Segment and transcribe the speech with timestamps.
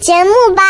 [0.00, 0.62] 节目吧。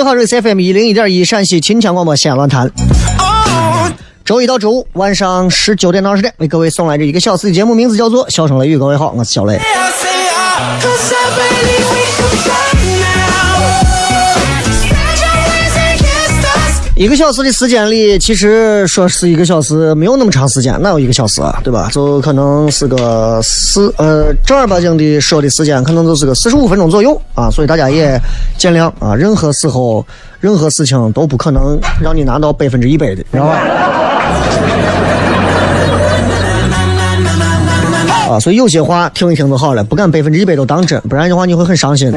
[0.00, 2.70] 位好，这是 FM 一零一点一陕西秦腔广播西安论坛。
[4.24, 8.76] 周一到周五晚上十九点到二十点，为各位送来这一个小时的节目，名字叫做《笑声雷雨》。
[8.78, 9.60] 各位好，我是小雷。
[17.00, 21.88] 一个小时的时间里，其实说是一个小时，没有那么长时间，哪有一个小时啊，对吧？
[21.90, 28.20] 就可能是个四呃正儿八经的说的时间，可能就是个四十五分钟左右啊，所以大家也
[28.58, 29.14] 见谅啊。
[29.14, 30.06] 任何时候、
[30.40, 33.56] 任何事情都不可能让你拿到百分之一百的，知道吧？
[38.36, 42.12] 啊，所以有些话听一听就好了，不敢百分之一百都当真，不然的话你会很伤心。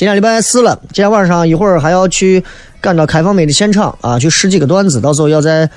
[0.00, 2.42] 今天礼拜四了，今天晚上一会儿还要去
[2.80, 5.68] 赶到开放美的现场啊，去试几个段子，到时候要在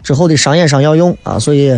[0.00, 1.76] 之后的商演上要用啊，所以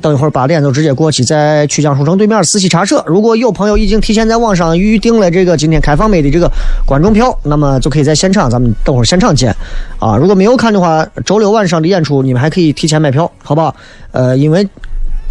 [0.00, 3.04] 等一会儿八点就直接过去，在曲江书城对面四喜茶社。
[3.06, 6.50] 如果有朋友已经提前在网上预定了这个今天开放美的这个
[6.86, 9.54] 观众票，那么就可以在现场，咱们等会儿现场见
[9.98, 10.16] 啊。
[10.16, 13.76] 如果没有看的话，周六晚上的演出你们还可以提前买票，好不好？
[14.12, 14.66] 呃，因为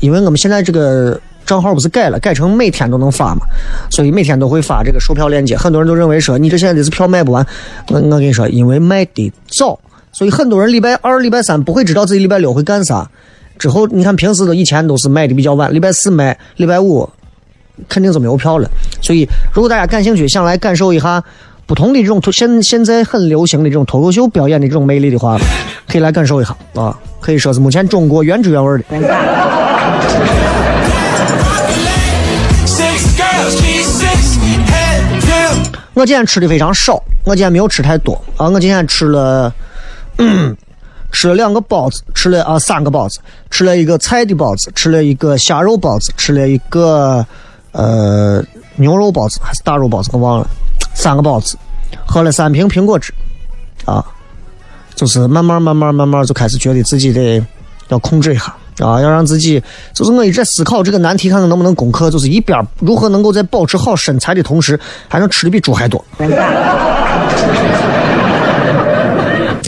[0.02, 1.20] 因为我们现在这个。
[1.46, 3.42] 账号不是改了，改成每天都能发嘛，
[3.90, 5.56] 所以每天都会发这个售票链接。
[5.56, 7.46] 很多人都认为说，你这现在的是票卖不完。
[7.90, 9.80] 我我跟你说，因为卖的早，
[10.12, 13.08] 所以很多人礼拜二、礼拜三不会知道自己礼拜六会干啥。
[13.58, 17.08] 之后你看平时都以前都是卖的比较晚，礼拜四卖，礼拜五
[17.88, 18.70] 肯定是没有票了。
[19.02, 21.24] 所以如果大家感兴趣，想来感受一下
[21.66, 25.38] 不同的这种现现在很流行的这种脱口秀表演的这种魅力的话，
[25.88, 28.84] 可以来感受一下啊，可以说是目前中国原汁原味的。
[35.96, 38.50] 我今天吃的非常少，我今天没有吃太多啊！
[38.50, 39.52] 我今天吃了，
[41.10, 47.26] 吃了两个包子，吃了啊三个包子，吃了一个菜的包子，吃了一个虾肉包子，吃了一个
[47.72, 48.44] 呃
[48.76, 50.48] 牛肉包子还是大肉包子，我忘了，
[50.94, 51.58] 三个包子，
[52.06, 53.14] 喝了三瓶苹果汁，
[53.86, 54.06] 啊，
[54.96, 57.42] 就是慢慢慢慢慢慢就开始觉得自己得
[57.88, 58.54] 要控制一下。
[58.80, 59.62] 啊，要让自己，
[59.94, 66.04] 就是我一直在思考这个难题，看看能不能攻克，就是一边如何能够在保持好身材的同时，还能吃的比猪还多。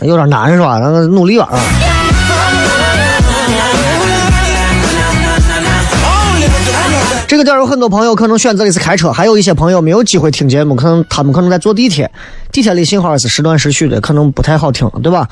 [0.02, 0.78] 有点难是吧？
[0.80, 1.60] 那个努力吧啊。
[7.28, 12.10] 这个点有很多朋友可能选择的是开车，还有一些朋友没有机会听节目，可能他们可能在坐地铁，
[12.52, 15.28] 地铁里信号也是时断时续的，可能不太好听，对吧？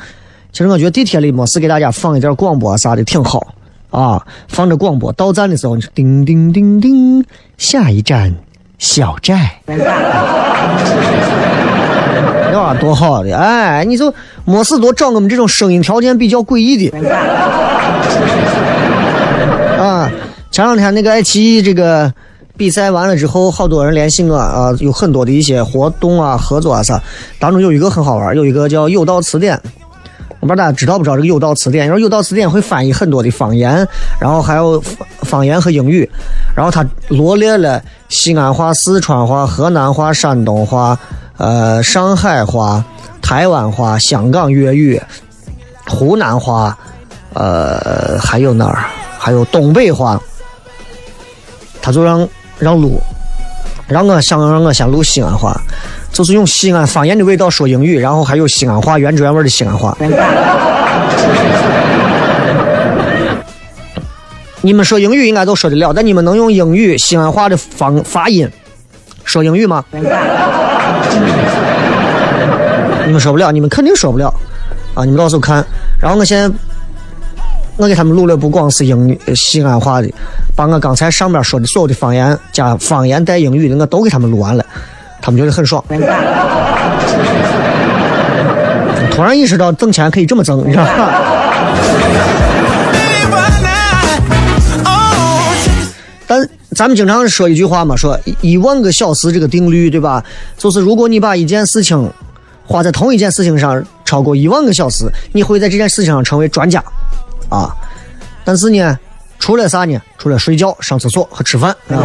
[0.51, 3.54] 其实我觉得地铁里没事给大家放一点广播啥的挺好。
[3.95, 7.23] 啊，放着广播到站的时候，叮叮叮叮，
[7.57, 8.35] 下一站
[8.77, 9.77] 小寨，对
[12.53, 12.73] 吧？
[12.81, 14.13] 多好的，哎，你就
[14.43, 16.97] 没事多找我们这种声音条件比较诡异的。
[19.79, 20.11] 啊，
[20.51, 22.11] 前两天那个爱奇艺这个
[22.57, 27.01] 比赛完了之后，好多人联系我啊，有很多的一些活动啊、合作啊啥。
[27.39, 29.57] 当中有一个很好玩，有一个叫有道词典。
[30.45, 31.87] 不知道大家知道不知道这个有道词典？
[31.87, 33.87] 因为有道词典会翻译很多的方言，
[34.19, 34.81] 然后还有
[35.23, 36.09] 方言和英语，
[36.55, 40.97] 然后它罗列了西安话、四川话、河南话、山东话、
[41.37, 42.83] 呃上海话、
[43.21, 45.01] 台湾话、香港粤语、
[45.87, 46.77] 湖南话，
[47.33, 48.85] 呃还有哪儿？
[49.17, 50.21] 还有东北话。
[51.81, 52.27] 他就让
[52.57, 52.99] 让录，
[53.87, 55.55] 让我想让我先录西安话，
[56.15, 59.97] 就是用西安方言的味道说英语，然后还有西安话原汁原味的西安话。
[64.61, 68.49] 你们说英语应该都说得了，但你们能用英语西安话的方发音
[69.25, 69.83] 说英语吗？
[73.05, 74.33] 你们说不了，你们肯定说不了
[74.93, 75.03] 啊！
[75.03, 75.65] 你们到时候看。
[75.99, 76.49] 然后我现在。
[77.77, 80.09] 我给他们录了不光是英语西安话的，
[80.55, 84.65] 把我刚才上面说的所有的方言加方言带英语的，我都给他们录完了，
[85.25, 85.83] 他们觉得很爽。
[89.09, 90.91] 突然意识到挣钱可以这么挣，你知道吗？
[96.27, 100.23] 但咱们经常说一句话嘛，说一万个小时这个定律，对吧？
[100.59, 102.07] 就是如果你把一件事情
[102.67, 106.83] 花在同一件事情上超过一万个小时，你会在这件事情上成为专家。
[107.49, 107.73] 啊，
[108.43, 108.95] 但是呢，
[109.39, 109.99] 除了啥呢？
[110.19, 111.75] 除了睡觉、上厕所和吃饭。
[111.89, 111.97] 啊、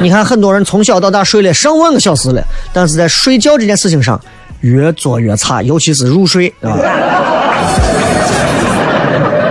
[0.00, 2.42] 你看，很多人从小到大睡了上万个小时了，
[2.72, 4.20] 但是在睡觉这件事情上
[4.60, 6.52] 越做越差，尤其是入睡。
[6.62, 6.78] 啊。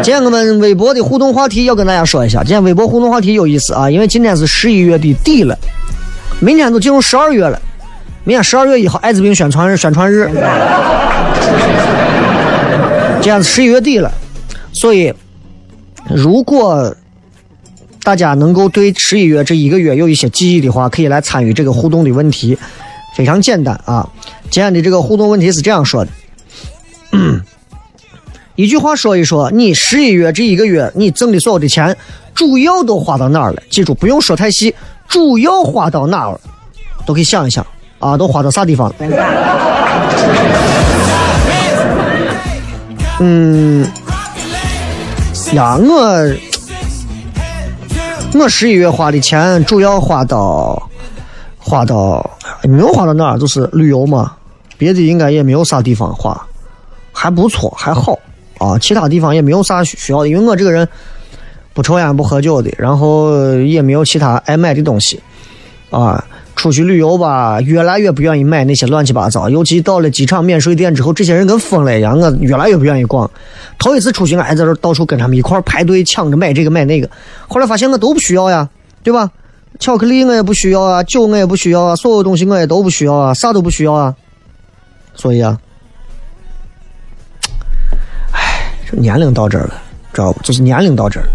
[0.02, 5.58] 今天我们微博的互动话题要跟大家说一下，今天微博互动话题有意思啊，因为今天是十一月的底了，
[6.40, 7.62] 明天都进入十二月了，
[8.24, 10.32] 明天十二月一号，艾滋病宣传日，宣传日。
[13.20, 14.10] 今天是十一月底了，
[14.72, 15.14] 所以
[16.10, 16.96] 如果
[18.08, 22.58] 大家能够对十一月这一个月有一些记忆的话，可以来参与这个互动的问题，
[23.14, 24.10] 非常简单啊。
[24.50, 26.12] 今天的这个互动问题是这样说的：
[28.56, 31.98] 一句话说一说，你十一月这一个月你挣的所有的钱，
[32.34, 33.62] 主要都花到哪儿了？
[33.70, 34.74] 记住，不用说太细，
[35.10, 36.40] 主要花到哪儿，
[37.06, 37.68] 都可以想一想
[38.00, 38.96] 啊，都花到啥地方了？
[43.20, 43.86] 嗯，
[45.52, 46.34] 呀，我
[48.34, 50.90] 我十一月花的钱主要花到
[51.58, 54.34] 花到没有花到哪儿，就是旅游嘛，
[54.78, 56.40] 别的应该也没有啥地方花，
[57.12, 58.18] 还不错，还好
[58.60, 60.88] 啊，其他地方也没有啥需要的，因为我这个人
[61.74, 65.20] 不抽烟不喝酒的，然后也没有其他爱买的东西
[65.90, 66.24] 啊。
[66.58, 69.48] 出去旅游吧，越来越不愿意买那些乱七八糟。
[69.50, 73.30] 尤其到了机场免税店之后，这些人跟疯了一样，我越来越不愿意逛。
[73.78, 77.10] 头一次出去，我还在这到处跟他们一块排队抢着买这个买那个。
[77.48, 78.68] 后来发现我都不需要呀，
[79.04, 79.32] 对吧？
[79.80, 84.16] 巧克力我也不需要啊，酒我也不需要啊，所有东西我也都不需要啊，啥都不需要啊。
[85.14, 85.56] 所以啊，
[88.32, 89.76] 唉，这年龄到这儿了，
[90.12, 90.42] 知道不？
[90.42, 91.30] 就是年龄到这儿了。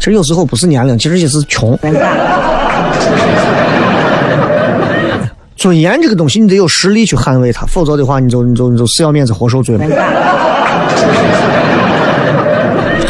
[0.00, 1.78] 其实有时候不是年龄，其实就是穷。
[5.56, 9.84] 尊严这个东西，你得有实力去捍卫它，否则的话，你就你就你就死要面子活受罪了。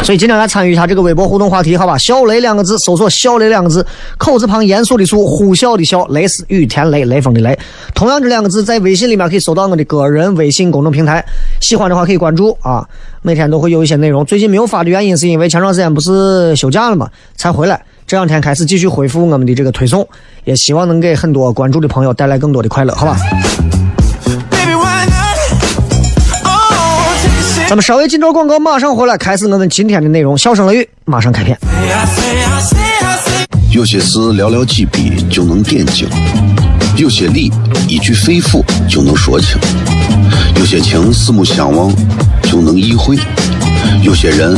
[0.03, 1.97] 所以今天来参与一下这个微博互动话题，好吧？
[1.97, 3.85] 小雷两个字，搜索“小雷”两个字，
[4.17, 7.59] 口字旁严肃的肃，呼啸的啸，雷是雨天雷，雷锋的雷。
[7.93, 11.21] 同样这两个字在微信里面可以搜到我的个人微信公众平台，
[11.59, 12.87] 喜欢的话可以关注啊。
[13.21, 17.83] 每天都会有一些内容，最近没有发的原因是因为前段时间不是休假了嘛，才回来。
[18.07, 20.07] 这两天开始继续恢复我们的这个推送，
[20.45, 23.17] 也希望能给很多关注的朋友带来更多的快乐，好吧？
[27.67, 30.37] 咱们稍微进段广告，马上回来开始我们今天的内容。
[30.37, 31.59] 笑声雷雨，马上开片。
[33.71, 36.07] 有些事寥寥几笔就能点睛，
[36.95, 37.51] 有些理
[37.89, 39.59] 一句肺腑就能说清，
[40.55, 41.93] 有些情四目相望
[42.43, 43.17] 就能意会，
[44.01, 44.57] 有些人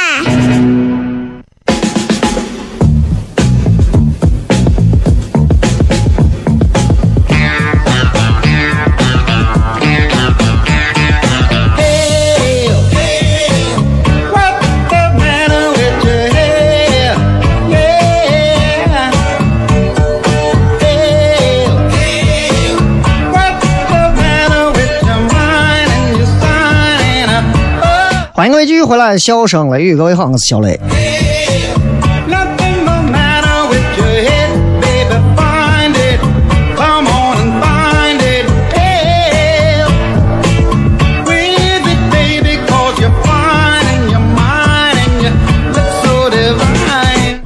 [28.41, 30.75] 欢迎各位继续回来，笑声雷雨，各位好，我是小雷。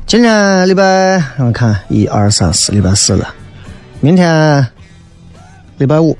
[0.08, 3.28] 今天礼拜，让我看，一二三四，礼拜四了。
[4.00, 4.66] 明天
[5.78, 6.18] 礼拜五，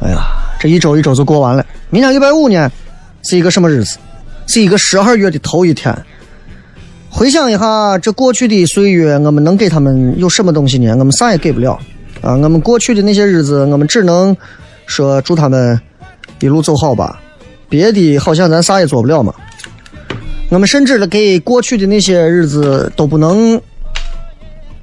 [0.00, 0.26] 哎呀，
[0.58, 1.64] 这一周一周就过完了。
[1.88, 2.68] 明天礼拜五呢？
[3.22, 3.98] 是一个什么日子？
[4.46, 5.96] 是一个十二月的头一天。
[7.08, 10.96] 回想一下这过去的岁月，我们能给他们有什么东西呢？
[10.98, 11.78] 我们啥也给不了
[12.22, 12.32] 啊！
[12.32, 14.36] 我们过去的那些日子，我们只能
[14.86, 15.78] 说祝他们
[16.40, 17.20] 一路走好吧。
[17.68, 19.32] 别的好像咱啥也做不了嘛。
[20.48, 23.60] 我们甚至给过去的那些日子都不能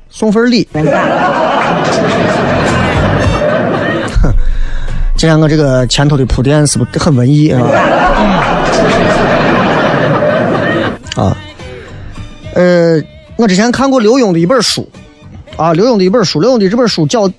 [0.09, 0.67] 送份礼。
[5.15, 7.61] 今天我这个前头的铺垫是不是很文艺啊？
[11.19, 11.35] 啊，
[12.53, 13.03] 呃，
[13.35, 14.89] 我之前看过刘墉的一本书，
[15.57, 17.29] 啊，刘墉的一本书，刘墉的这本书叫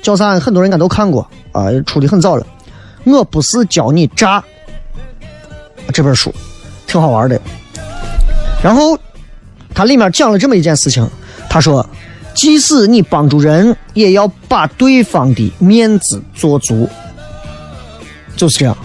[0.00, 0.38] 叫啥？
[0.38, 2.46] 很多人应该都看过啊，出的很早了。
[3.02, 4.42] 我不是教你诈，
[5.92, 6.32] 这本书
[6.86, 7.40] 挺好玩的。
[8.62, 8.96] 然后
[9.74, 11.04] 它里面讲了这么一件事情，
[11.48, 11.84] 他说，
[12.32, 16.88] 即使你帮助人，也要把对方的面子做足。
[18.36, 18.76] 就是这样，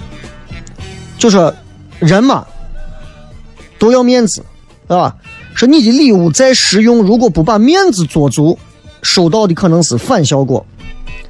[1.20, 1.54] 就说
[2.00, 2.44] 人嘛
[3.86, 4.44] 都要面子，
[4.88, 5.16] 对吧？
[5.54, 8.58] 说你的礼物再实用，如果不把面子做足，
[9.04, 10.66] 收到的可能是反效果。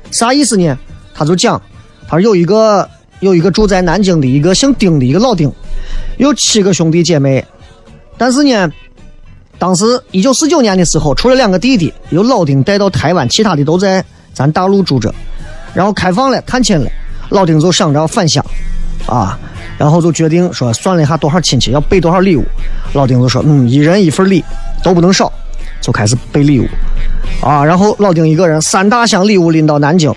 [0.10, 0.78] 啥意思呢？
[1.14, 1.62] 他就讲，
[2.08, 5.52] 他说有一个有一个住在南京的一个姓丁的一个老丁，
[6.18, 7.46] 有七个兄弟姐妹，
[8.18, 8.72] 但是呢，
[9.60, 15.14] 当时一九四九年的时候，除了两个弟弟由老丁带到台湾，其他的都在咱大陆住着，
[15.74, 16.90] 然后开放了，探亲了。
[17.30, 18.44] 老丁就想着返乡，
[19.08, 19.38] 啊，
[19.78, 22.44] 然后就决定说算了一下多少亲戚要备多少礼物。
[22.94, 24.44] 老丁就说：“嗯，一人一份礼，
[24.84, 25.32] 都不能少。”
[25.82, 26.68] 就开始备礼物，
[27.46, 30.12] 啊，然后老丁一个人三大箱礼物拎到南京，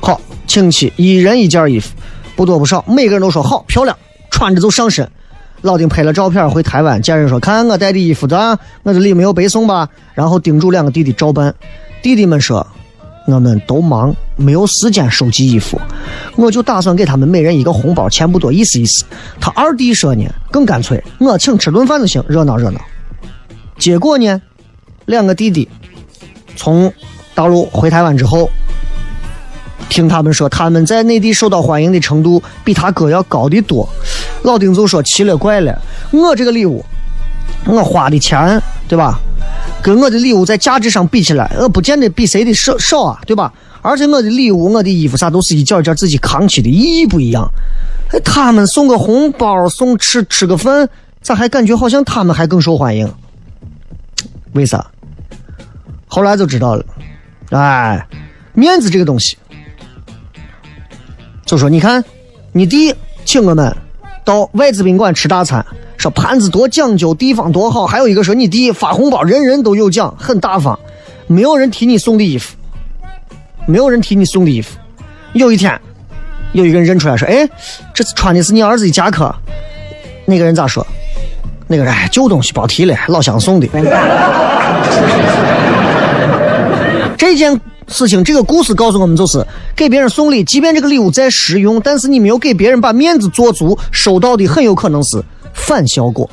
[0.00, 1.90] 好，亲戚一人一件衣服，
[2.34, 3.96] 不多不少，每个人都说好漂亮，
[4.28, 5.08] 穿着就上身。
[5.60, 8.58] 老丁拍了照片回台湾，见人说：“看我带的衣服咋？
[8.82, 11.54] 我这礼没有白送吧？”然后叮嘱两个弟弟照办。
[12.02, 12.66] 弟弟们说。
[13.26, 15.80] 我们都忙，没有时间收集衣服，
[16.36, 19.04] 我就打算给他们每人一个红包，钱不多，意思意思。
[19.40, 22.80] 他二弟说呢，更干脆，我请吃顿饭就行，热闹热闹。
[23.78, 24.40] 结果呢，
[25.06, 25.68] 两个弟弟
[26.56, 26.92] 从
[27.34, 28.50] 大陆回台湾之后，
[29.88, 33.88] 听他们说他们在内地受到欢迎的程度比他哥要高的多。
[34.42, 36.84] 老丁就说奇了怪了，我这个礼物，
[37.66, 39.18] 我花的钱，对吧？
[39.82, 43.52] 跟我的礼物在价值上比起来，我，不见得比谁的少少啊，对吧？
[43.80, 47.48] 而且我的礼物、我的衣服啥都是一件一件自己扛起的，意义不一样。
[48.24, 50.88] 他们送个红包、送吃吃个饭，
[51.20, 53.12] 咋还感觉好像他们还更受欢迎？
[54.52, 54.86] 为啥？
[56.06, 56.84] 后来就知道了。
[57.50, 58.06] 哎，
[58.52, 59.36] 面子这个东西，
[61.44, 62.04] 就说你看，
[62.52, 63.74] 你弟请我们
[64.24, 65.64] 到外资宾馆吃大餐。
[66.02, 70.76] 说盘子多讲究，地方多好，还有一个说你弟发红包，人人都有奖，很大方，
[71.28, 72.56] 没有人提你送的衣服，
[73.66, 74.76] 没有人提你送的衣服。
[75.34, 75.80] 有一天，
[76.54, 77.48] 有一个人认出来说：“哎，
[77.94, 79.32] 这次穿的是你儿子的夹克。”
[80.26, 80.84] 那个人咋说？
[81.68, 83.68] 那个人，旧东西别提了，老乡送的。
[87.16, 95.22] 这件事情，这个故事告诉我们，就是给别人送礼，即便这个礼物再实用，但是你没有给别人把面子做足，收到的很有可能是。
[95.52, 96.28] 反效果，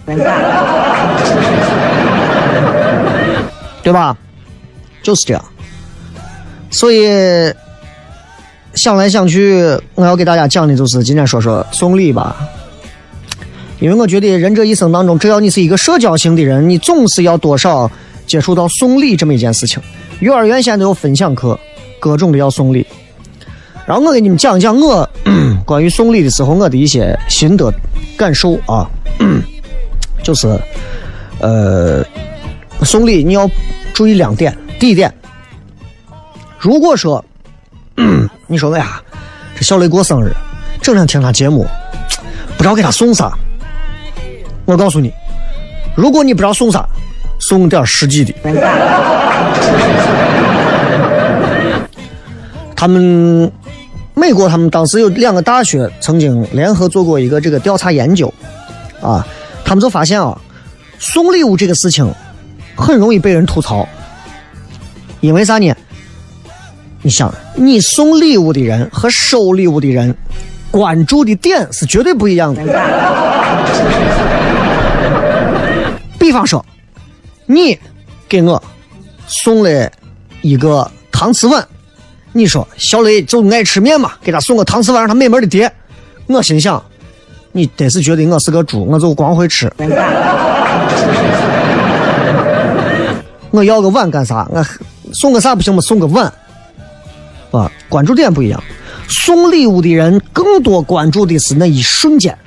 [3.81, 4.17] 对吧？
[5.01, 5.43] 就是这样。
[6.71, 7.07] 所以
[8.75, 12.35] 想来想去，我要给大家讲的就是今天说说送礼吧。
[13.79, 17.89] 因为我觉得人这一生当中，只要你是一个社交型的人，你总是要多少
[18.27, 19.81] 接触到送礼这么一件事情。
[20.19, 21.57] 幼儿园现在都有分享课，
[21.99, 22.85] 各种的要送礼。
[23.89, 25.09] 然后我给你们讲一讲我
[25.65, 27.73] 关于送礼的时候我的一些心得
[28.15, 28.87] 感受啊，
[30.21, 30.47] 就是
[31.39, 32.05] 呃，
[32.83, 33.49] 送礼你要
[33.91, 34.55] 注意两点。
[34.79, 35.11] 第一点，
[36.59, 37.25] 如果说
[38.45, 39.01] 你说哎呀，
[39.55, 40.31] 这小雷过生日，
[40.83, 41.65] 整天听他节目，
[42.57, 43.33] 不知道给他送啥，
[44.65, 45.11] 我告诉你，
[45.95, 46.87] 如果你不知道送啥，
[47.39, 48.35] 送点实际的。
[52.75, 53.51] 他们
[54.19, 58.31] 美国，他们当时有两个大学曾经联合做过一个这个调查研究，
[59.01, 59.25] 啊，
[59.63, 60.37] 他们就发现啊，
[60.99, 62.13] 送礼物这个事情
[62.75, 63.87] 很容易被人吐槽，
[65.21, 65.73] 因为啥呢？
[67.01, 70.13] 你想，你送礼物的人和收礼物的人
[70.69, 72.61] 关注的点是绝对不一样的。
[76.19, 76.63] 比方说，
[77.45, 77.79] 你
[78.27, 78.61] 给我
[79.27, 79.89] 送了
[80.41, 81.65] 一个搪瓷碗。
[82.31, 85.71] 你说小雷就爱吃面嘛，给他送个搪瓷碗，让他美门的叠。
[86.27, 86.81] 我心想，
[87.51, 89.71] 你得是觉得我是个猪，我就光会吃。
[93.51, 94.47] 我要个碗干啥？
[94.51, 94.63] 我
[95.11, 95.81] 送个啥不行吗？
[95.81, 96.31] 送个碗，
[97.49, 98.63] 啊，关注点不一样。
[99.07, 102.37] 送礼物的人更多关注的是那一瞬间，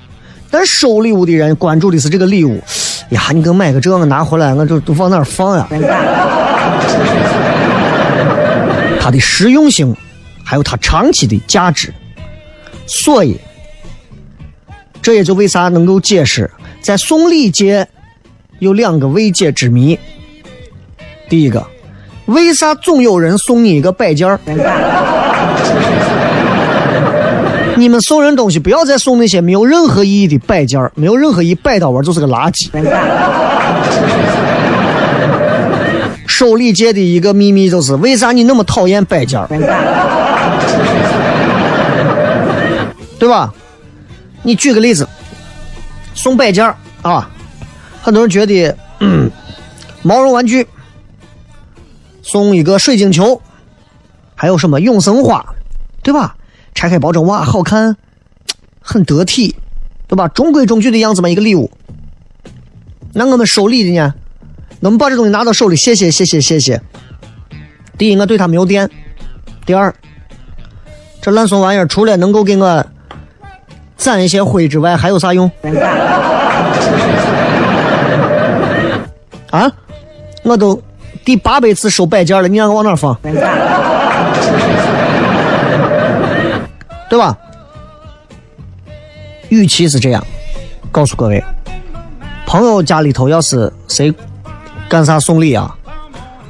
[0.49, 2.63] 但收礼物的人关注的是这个礼物。
[3.09, 5.67] 呀，你给我买个这个拿回来，我就都往哪儿放呀？
[9.03, 9.93] 它的实用性，
[10.45, 11.93] 还有它长期的价值，
[12.87, 13.37] 所以
[15.03, 16.49] 这也就为啥能够解释，
[16.81, 17.85] 在送礼界
[18.61, 19.99] 有两个未解之谜。
[21.29, 21.67] 第一个，
[22.27, 24.39] 为啥总有人送你一个摆件儿？
[27.77, 32.71] 你们送人东西不要再送那些没有任何意义的摆件儿，没有任何意义，摆到玩就是个垃圾。
[36.33, 39.47] 收礼界的一个秘密就是，为啥你那么讨厌摆件儿？
[43.19, 43.53] 对吧？
[44.43, 45.07] 你举个例子，
[46.15, 47.31] 送摆件儿啊，
[48.01, 48.75] 很多人觉得
[50.01, 50.67] 毛绒玩具，
[52.23, 53.43] 送一个水晶球，
[54.35, 55.55] 还有什么永生花，
[56.03, 56.35] 对吧？
[56.75, 57.95] 拆开包装哇，好看，
[58.81, 59.55] 很得体，
[60.09, 60.29] 对吧？
[60.29, 61.71] 中规中矩的样子嘛，一个礼物。
[63.13, 64.15] 那我们收礼的呢？
[64.83, 66.83] 能把这东西拿到手里，谢谢谢谢谢谢。
[67.97, 68.85] 第一，我对他没有电；
[69.65, 69.95] 第二，
[71.21, 72.85] 这烂怂玩意儿除了能够给我
[73.97, 75.49] 攒一些灰之外，还有啥用？
[79.51, 79.71] 啊！
[80.43, 80.83] 我都
[81.25, 83.17] 第八百次收摆件了，你让我往哪放？
[87.09, 87.39] 对吧？
[89.49, 90.27] 与其是这样，
[90.91, 91.41] 告诉各位，
[92.47, 94.13] 朋友家里头要是谁。
[94.93, 95.75] 干啥送礼啊？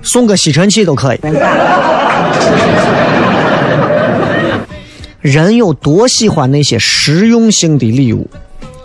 [0.03, 1.21] 送个吸尘器都可以。
[5.21, 8.29] 人有多喜欢那些实用性的礼物？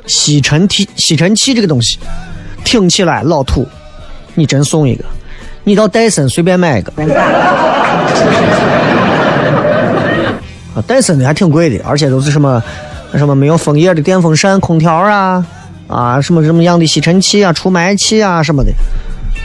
[0.05, 1.97] 吸尘器，吸尘器这个东西
[2.63, 3.67] 听起来老土，
[4.35, 5.03] 你真送一个，
[5.63, 6.91] 你到戴森随便买一个。
[10.75, 12.61] 啊，戴森的还挺贵的，而且都是什么
[13.15, 15.43] 什么没有枫叶的电风扇、空调啊
[15.87, 18.71] 啊，什么什么样的吸尘器啊、除霾器啊什么的。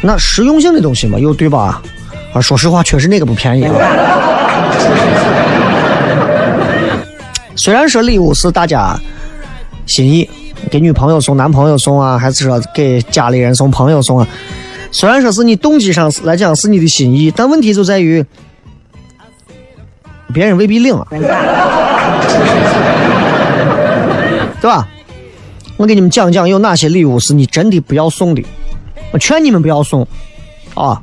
[0.03, 1.81] 那实用性的东西嘛，又对吧？
[2.35, 3.73] 啊，说实话，确实那个不便宜啊。
[7.55, 8.99] 虽然说礼物是大家
[9.87, 10.29] 心意，
[10.71, 14.27] 给女朋友送、男朋友送啊，还是说给家里人送、朋友送啊？
[14.91, 18.25] 虽然说是你动机上来讲是你的心意，但问题就在于
[20.33, 21.07] 别人未必领啊，
[24.61, 24.89] 对吧？
[25.77, 28.43] 我给你们讲讲有哪些礼物是你真的不要送的。
[29.13, 30.07] 我劝你们不要送，
[30.75, 31.01] 啊！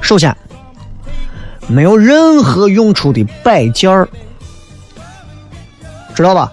[0.00, 0.34] 首先，
[1.68, 4.08] 没有任何用处的摆件儿，
[6.14, 6.50] 知道吧？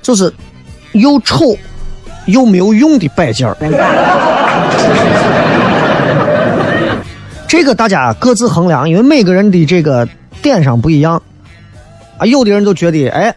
[0.00, 0.32] 就是
[0.92, 1.56] 又丑
[2.26, 3.56] 又没有用的摆件儿。
[7.48, 10.08] 这个大家各自衡量，因为每个人的这个
[10.40, 11.20] 点上不一样。
[12.18, 13.34] 啊，有的人就觉得，哎，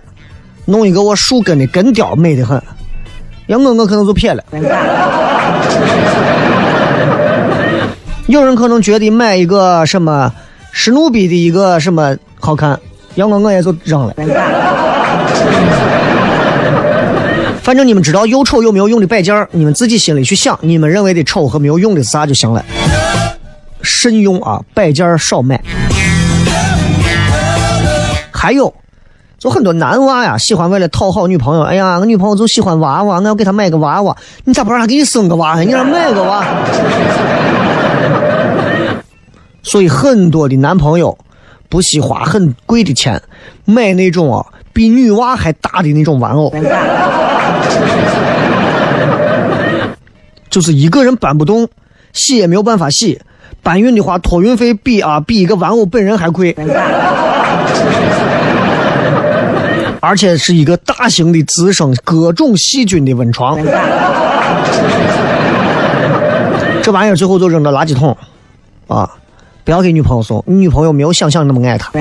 [0.65, 2.61] 弄一个我树根的根雕美得很。
[3.47, 4.43] 要我，我可能就撇了。
[8.27, 10.34] 有人可能觉得买一个什么
[10.71, 12.79] 史努比的一个什么好看，
[13.13, 14.13] 要我我也就扔了。
[17.62, 22.65] 反正你们知道又丑又没有用的摆件你们自己心里去想，你们认为的丑和没有用的是啥就行了。
[23.84, 25.62] 慎用啊，摆件少买。
[28.31, 28.73] 还有。
[29.37, 34.15] 就很多男娃呀，喜欢为了讨好女朋友，哎呀，我女朋友就喜欢娃娃，我要给她买个娃娃。
[34.43, 35.63] 你咋不让她给你生个娃呀？
[35.63, 36.45] 你让买个娃。
[39.61, 41.17] 所以很多的男朋友
[41.69, 43.21] 不惜花很贵的钱
[43.65, 46.53] 买那种啊比女娃还大的那种玩偶，
[50.49, 51.67] 就是一个人搬不动，
[52.13, 53.19] 洗也没有办法洗，
[53.63, 56.55] 搬运的话托运费比啊比一个玩偶本人还贵，
[60.05, 63.57] 而且是一个大型的滋生各种细菌的温床。
[66.83, 68.15] 这玩意儿最后就扔到垃圾桶，
[68.87, 69.09] 啊，
[69.63, 71.91] 不要给女朋友送，你女朋友没有想象那么爱他，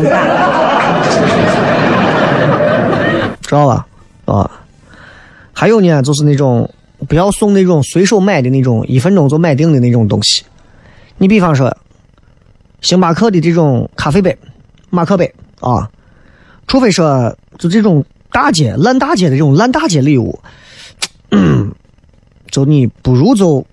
[3.40, 3.86] 知道吧？
[4.26, 4.50] 啊，
[5.54, 6.70] 还有呢，就是那种
[7.08, 10.42] 不要送那种随手买的那种一分钟就买定的那种东西。
[11.16, 11.74] 你比方说，
[12.82, 14.36] 星巴克的这种咖啡杯、
[14.90, 15.88] 马克杯啊，
[16.66, 20.38] 除非说就这种大街烂大街的这种烂大街礼物，
[22.50, 23.64] 就你不如就。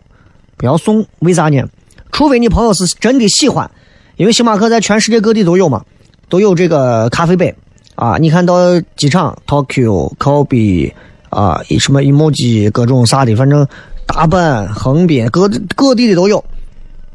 [0.57, 1.63] 不要送，为啥呢？
[2.11, 3.71] 除非你朋友是真的喜欢，
[4.15, 5.83] 因为星巴克在全世界各地都有嘛，
[6.29, 7.55] 都有这个咖啡杯
[7.95, 8.15] 啊。
[8.19, 10.93] 你看到机场，Tokyo、Kobe
[11.31, 13.67] 啊，什么 emoji 各种啥的，反正
[14.05, 16.45] 大阪、横滨各各地的都有。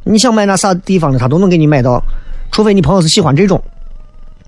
[0.02, 2.02] 你想买那啥地方的，他都能给你买到。
[2.50, 3.62] 除非你朋友是喜欢这种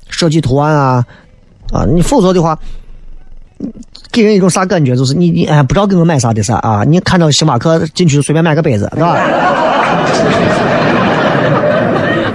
[0.08, 1.04] 设计图案啊
[1.72, 2.58] 啊，你否则的话。
[4.12, 4.96] 给人一种啥感觉？
[4.96, 6.84] 就是你你哎，不知道给我买啥的啥啊？
[6.84, 9.16] 你看到星巴克进去就随便买个杯子，对吧？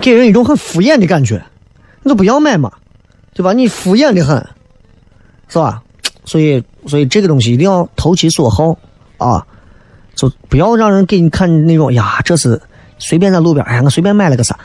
[0.02, 1.42] 给人一种很敷衍的感觉，
[2.04, 2.70] 你就不要买嘛，
[3.34, 3.54] 对吧？
[3.54, 4.36] 你敷衍的很，
[5.48, 5.82] 是吧？
[6.26, 8.78] 所以所以这个东西一定要投其所好
[9.18, 9.46] 啊，
[10.14, 12.62] 就不要让人给你看那种呀，这是
[13.00, 14.60] 随便在路边，哎呀，我随便买了个啥，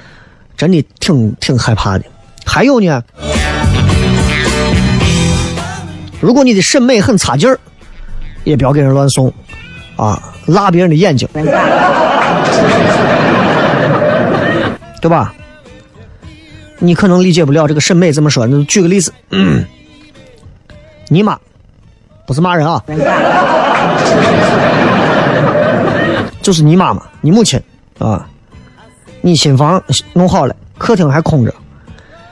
[0.57, 2.05] 真的挺挺害怕的。
[2.49, 3.05] 还有呢。
[6.21, 7.61] 如果你的审美很差劲儿，
[8.43, 9.33] 也不要给人乱送，
[9.97, 11.29] 啊，辣别人的眼睛，
[15.01, 15.33] 对吧？
[16.81, 19.13] 你可能理解不了这个审美怎么说，那举个例子，
[21.09, 21.39] 你妈
[22.27, 22.83] 不是骂人啊，
[26.41, 27.61] 就是你妈妈，你母亲
[27.99, 28.27] 啊，
[29.21, 29.81] 你新房
[30.15, 31.55] 弄好了，客厅还空着。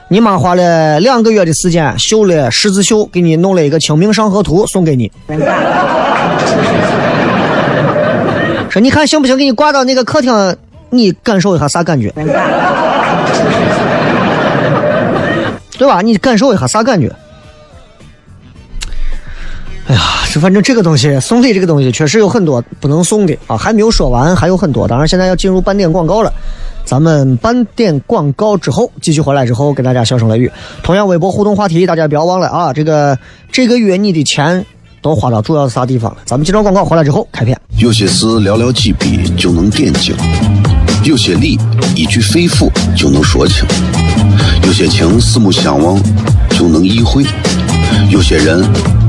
[0.09, 5.11] 你妈花了两个月的时间绣了十字绣，给你弄了一个《清明上河图》送给你。
[8.71, 9.37] 说你看行不行？
[9.37, 10.57] 给你挂到那个客厅，
[10.91, 12.13] 你感受一下啥感觉？
[15.77, 16.01] 对吧？
[16.03, 17.13] 你感受一下啥感觉？
[19.89, 20.01] 哎呀，
[20.33, 24.87] 这反正这个东西送礼这个东西确实有很多不能送的啊，还没有说完，还有很多。
[24.87, 26.33] 当然，现在要进入半点广告了。
[26.87, 30.49] 咱们半点广告之后，继续回来之后跟大家笑声雷雨。
[30.85, 32.73] 同样微博互动话题，大家不要忘了啊！
[32.73, 33.19] 这个
[33.51, 34.65] 这个月你的钱
[35.03, 36.19] 都花到主要是啥地方了？
[36.25, 37.61] 咱们接着广告回来之后开片。
[37.79, 40.15] 有些事寥寥几笔就能点睛，
[41.03, 41.59] 有些理
[41.97, 43.67] 一句肺腑就能说清，
[44.65, 46.01] 有些情四目相望
[46.51, 47.25] 就能意会，
[48.11, 48.65] 有些人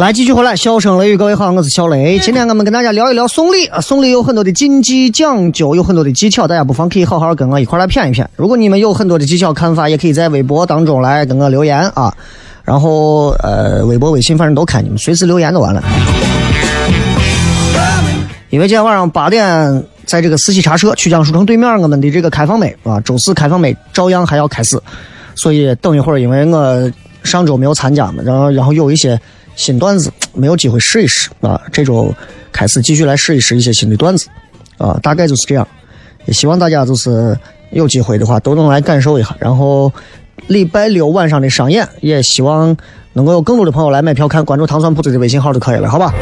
[0.00, 2.18] 来，继续回来，笑声雷雨，各位好，我是小雷。
[2.20, 8.24] 今天我们跟大家聊一聊送礼啊，送礼有很多的禁忌讲究，有很多的技巧，大家不妨可以好好跟我一块来谝一谝。
[8.34, 12.10] 如果你们有很多的技巧看法，也可以在微博当中来跟我留言啊。
[12.64, 15.82] 然后呃，微博、微信反正都看，你们随时留言就完了。
[18.48, 24.80] 因为今天晚上八点，在这个四喜茶社曲江书城对面，我们的这个开放美啊，周四开放美照样还要开始，
[25.34, 26.90] 所以等一会儿，因为我
[27.22, 29.20] 上周没有参加嘛，然后然后有一些。
[29.60, 31.60] 新段子没有机会试一试啊！
[31.70, 32.12] 这周
[32.50, 34.26] 开始继续来试一试一些新的段子
[34.78, 35.68] 啊，大概就是这样。
[36.24, 37.38] 也希望大家就是
[37.70, 39.36] 有机会的话都能来感受一下。
[39.38, 39.92] 然后
[40.46, 42.74] 礼拜六晚上的商演，也希望
[43.12, 44.42] 能够有更多的朋友来买票看。
[44.42, 46.14] 关注糖蒜铺子的微信号就可以了，好吧？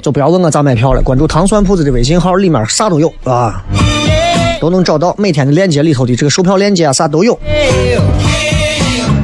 [0.00, 3.62] 就不要问我咋买票了，关注糖蒜铺子的微信号，里面啥都有啊，
[4.58, 7.38] 都能找到每天的链接里头的这个售票链接啊，啥都有。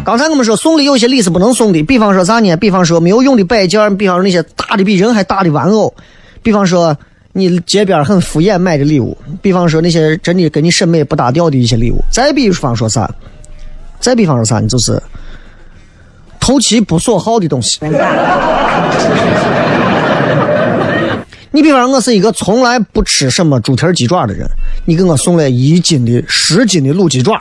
[0.08, 2.56] 刚才我们说送礼有些礼是不能送的，比方说啥呢？
[2.56, 5.94] 比方说没有用的摆件，比方说那些大的比人还大的玩偶，
[6.42, 6.96] 比方说
[7.34, 12.02] 你街边很敷衍买的礼物，比方说那些真的跟你审美不搭调的一些礼物。
[12.10, 13.06] 再比方说啥？
[14.00, 14.60] 再比方说啥？
[14.60, 14.98] 你就是
[16.40, 17.78] 投其不锁号的东西。
[21.52, 24.48] 你比方说我是一个从来不吃什么猪蹄鸡爪的人，
[24.86, 27.38] 你给我送了一斤的、十斤的卤鸡爪。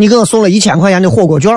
[0.00, 1.52] 你给我送了一千块钱的火锅券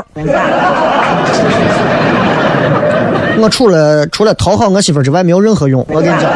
[3.39, 5.85] 我除了除了讨好我媳妇之外没有任何用。
[5.87, 6.29] 我跟你讲，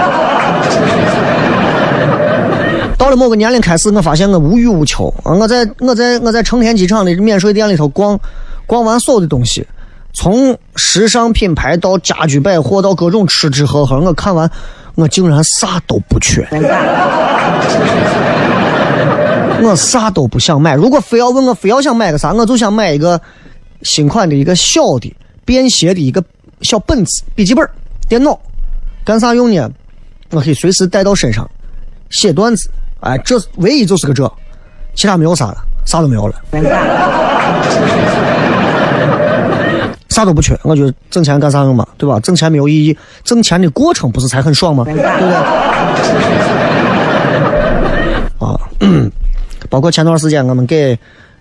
[2.97, 5.13] 到了某个年龄开始，我发现我无欲无求。
[5.25, 8.17] 我在我在我在成田机场的免税店里头逛，
[8.65, 9.67] 逛完所有的东西，
[10.13, 14.49] 从时尚品牌到家居百货到各种吃吃喝喝，我看完，
[14.95, 16.47] 我竟然啥都不缺。
[19.61, 23.19] 我啥都不想买，如果非要问我非要想买个啥，我就想买一个
[23.81, 25.15] 新款的一个小的
[25.45, 26.23] 便携的一个
[26.61, 27.67] 小本子笔记本
[28.07, 28.39] 电脑，
[29.03, 29.69] 干啥用呢？
[30.31, 31.49] 我可以随时带到身上
[32.09, 32.69] 写段子。
[32.99, 34.29] 哎，这唯一就是个这，
[34.95, 36.35] 其他没有啥了，啥都没有了，
[40.09, 40.59] 啥都不缺。
[40.63, 42.19] 我觉得挣钱干啥用嘛，对吧？
[42.19, 44.83] 挣钱没有意义，挣钱的过程不是才很爽吗？
[44.83, 45.07] 对不对？
[49.69, 50.97] 包括前段时间我们给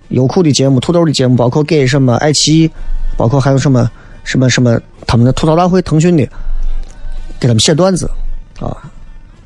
[0.09, 2.71] 优酷的节目、土豆的节目，包括给什么爱奇艺，
[3.17, 3.91] 包括还有什么
[4.25, 6.25] 什么什么他们的吐槽大会、腾讯的，
[7.41, 8.09] 给他们写段子
[8.61, 8.77] 啊，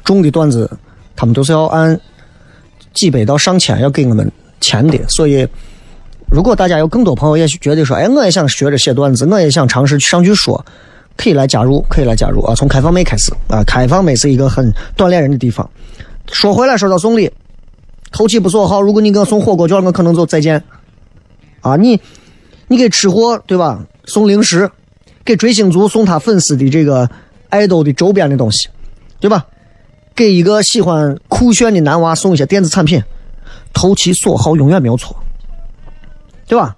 [0.04, 0.70] 中的段子
[1.16, 1.98] 他们都是要按
[2.92, 4.98] 几百到上千要给我们钱的。
[5.08, 5.46] 所以，
[6.30, 10.62] 如果大家有更多朋友也觉得说，哎，我也想学着写段子，我也想尝试上去说，
[11.16, 12.54] 可以来加入，可以来加入啊！
[12.54, 15.68] 从开放麦开始啊，开放麦是一个很锻炼人的地方。
[16.32, 17.30] 说回来，说到送礼。
[18.12, 20.62] 投其不锁号，如果你给我送火锅券，我可能就再见。
[21.60, 22.00] 啊，你，
[22.68, 23.84] 你给吃货对吧？
[24.04, 24.70] 送零食，
[25.24, 27.08] 给追星族送他粉丝的这个
[27.48, 28.68] 爱豆的周边的东西，
[29.20, 29.46] 对吧？
[30.14, 33.02] 给一个喜欢酷炫的男娃送一些电子产品，
[33.72, 35.16] 投其所好永远没有错，
[36.46, 36.76] 对吧？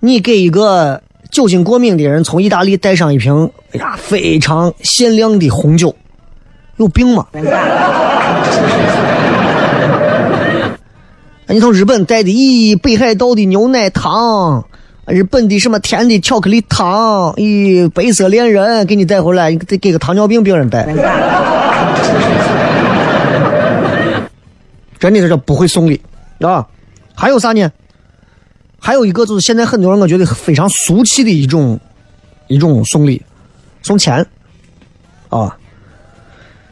[0.00, 5.94] 你给一个酒精过敏的人从意大利带上一瓶，哎呀，非常限量的红酒，
[6.76, 7.26] 有病吗？
[11.46, 14.66] 你从日本带的咦北海道的牛奶糖，
[15.06, 20.86] 日本的什么甜的巧克力糖，咦白色恋人给你带回来，你得给个糖尿病病人带。
[24.98, 26.00] 真的是这不会送礼
[26.40, 26.66] 啊！
[27.14, 27.70] 还有啥呢？
[28.78, 31.78] 还有一个就是现在很多人我觉得非常俗气的一种
[32.48, 33.22] 一种送礼，
[33.82, 34.26] 送钱
[35.28, 35.54] 啊。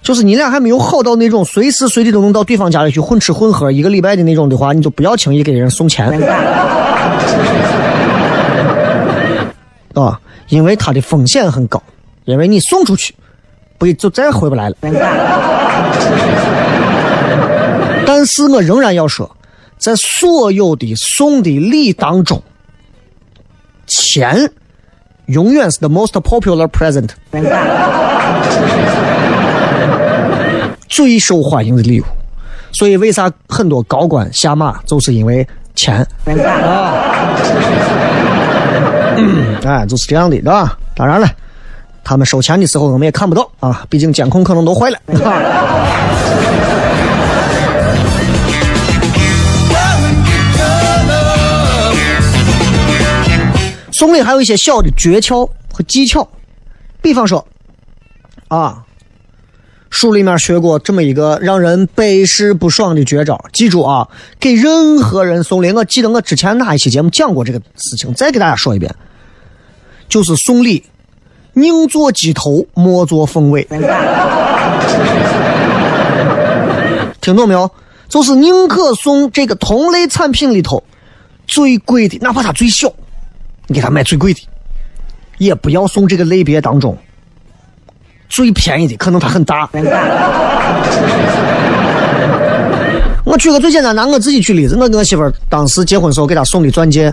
[0.02, 6.08] 就是你俩还没有好到那种随时随地都能到对方家里去混吃混喝一个礼拜的那种的话，你就不要轻易给人送钱
[9.94, 11.80] 啊，因为它的风险很高，
[12.24, 13.14] 因为你送出去，
[13.78, 14.76] 不就再也回不来了。
[18.04, 19.30] 但是我仍然要说，
[19.78, 22.42] 在所有的送的礼当中，
[23.86, 24.50] 钱
[25.26, 27.10] 永远是 the most popular present。
[30.92, 32.04] 最受欢迎的礼物，
[32.70, 37.32] 所以为啥很多高官下马，就是因为钱啊！
[39.64, 40.76] 哎，就是这样的，对吧？
[40.94, 41.26] 当然了，
[42.04, 44.98] 他们收钱的时候我们也看不到啊，毕竟监控可能都坏了。
[53.90, 56.28] 送礼还有一些小的诀窍和技巧，
[57.00, 57.42] 比方说，
[58.48, 58.84] 啊。
[59.92, 64.08] 书里面学过这么一个让人百试不爽的绝招，记住啊，
[64.40, 68.92] 给任何人送礼，我记得我之前哪一期节目讲过这个事情，再给大家说一遍，
[70.08, 70.82] 就是送礼，
[71.52, 73.68] 宁做鸡头，莫做凤尾，
[77.20, 77.70] 听懂没有？
[78.08, 80.82] 就是宁可送这个同类产品里头
[81.46, 82.90] 最贵的，哪怕它最小，
[83.66, 84.40] 你给他买最贵的，
[85.36, 86.96] 也不要送这个类别当中。
[88.32, 89.68] 最便宜的可能它很大。
[93.24, 97.12] 我举个最简单，拿我自己举例子，我跟我媳妇儿当时结婚时候给她送的钻戒，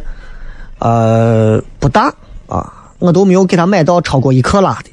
[0.80, 2.14] 呃，不大
[2.48, 4.86] 啊，我都没有给她买到超过一克拉的，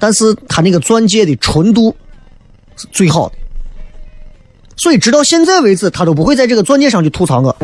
[0.00, 1.94] 但是她那个钻戒的纯度
[2.76, 3.36] 是最好的，
[4.76, 7.56] 所以直到现在为止，她都不会在这个钻戒上去吐槽我。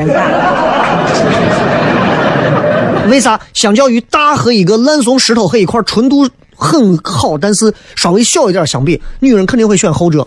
[3.10, 3.40] 为啥？
[3.52, 6.28] 相较于大和一个烂怂石头和一块纯度。
[6.56, 10.26] 很好，但是稍微小一点相比，女人肯定会选后者，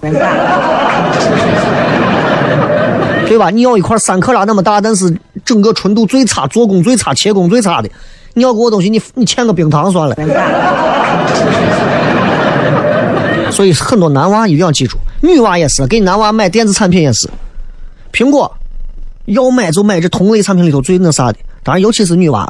[3.28, 3.50] 对吧？
[3.50, 5.14] 你要一块三克拉那么大，但是
[5.44, 7.90] 整个纯度最差、做工最差、切工最差的，
[8.34, 10.16] 你要给我东西，你你欠个冰糖算了。
[13.52, 17.28] 所以很多男娃一定要记住，女娃也是，给男娃买电子产品也是，
[18.14, 18.50] 苹果
[19.26, 22.50] 要买就买这同类产品里头最那啥的，当然尤其是女娃。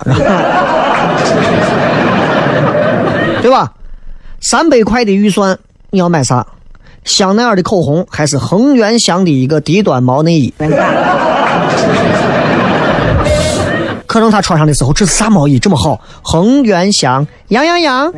[3.48, 3.72] 对吧？
[4.42, 5.58] 三百块的预算，
[5.90, 6.46] 你要买啥？
[7.06, 10.54] 香奈儿的口红，还是恒源祥的一个低端毛内衣？
[14.06, 16.02] 可能他穿上的时候，这是啥毛衣这么好？
[16.22, 18.12] 恒源祥，羊羊羊。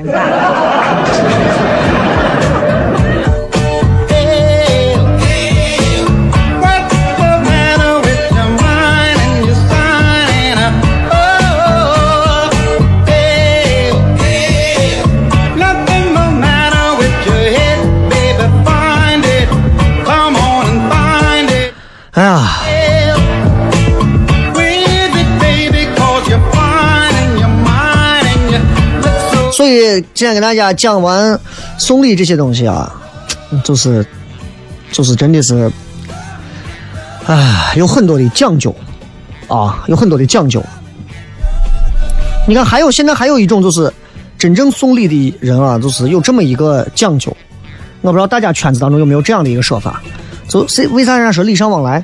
[29.69, 31.39] 以今天跟大家讲完
[31.77, 32.91] 送礼这些东西啊，
[33.63, 34.05] 就是，
[34.91, 35.71] 就是真的是，
[37.25, 38.75] 哎，有很多的讲究
[39.47, 40.63] 啊，有很多的讲究。
[42.47, 43.93] 你看，还有现在还有一种就是，
[44.37, 47.35] 真正送礼的人啊，就是有这么一个讲究。
[48.01, 50.01] 我不知道大家圈子当中有没有这样的一个说法。
[50.47, 52.03] 就谁为啥人家说礼尚往来？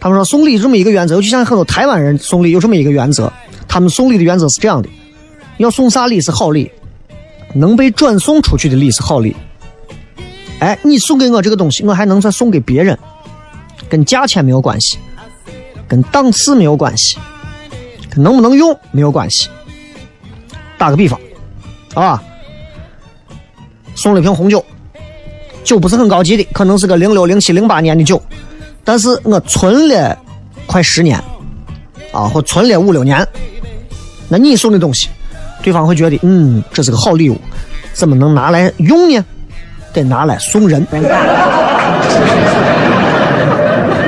[0.00, 3.32] 他们说送礼这么一个原则，尤其像很多台湾人送礼有这么一个原则。
[3.68, 4.88] 他们送礼的原则是这样的：
[5.58, 6.70] 要送啥礼是好礼，
[7.54, 9.34] 能被转送出去的礼是好礼。
[10.58, 12.98] 哎，你送给我这个东西，我还能再送给别人，
[13.88, 14.98] 跟价钱没有关系，
[15.86, 17.18] 跟档次没有关系，
[18.08, 19.48] 跟能不能用没有关系。
[20.78, 21.18] 打个比方，
[21.94, 22.22] 啊，
[23.94, 24.64] 送了一瓶红酒。
[25.64, 28.22] 酒不是很高级的，可能是个零六、零七、零八年的酒，
[28.84, 30.16] 但是我存了
[30.64, 31.18] 快十年，
[32.12, 33.26] 啊，或存了五六年。
[34.28, 35.08] 那你送的东西，
[35.62, 37.36] 对方会觉得，嗯，这是个好礼物，
[37.92, 39.24] 怎么能拿来用呢？
[39.92, 40.86] 得拿来送人。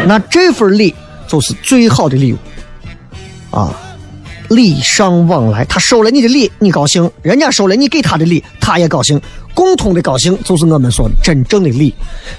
[0.07, 0.95] 那这份礼
[1.27, 2.39] 就是最好的礼物，
[3.51, 3.73] 啊。
[4.49, 9.21] 礼尚往来，他收了你的礼，你高兴；人家收了你给他的礼，他也高兴。
[9.53, 11.95] 共同的高兴就是我们说的真正的礼。